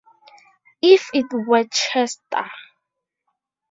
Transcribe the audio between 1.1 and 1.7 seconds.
it were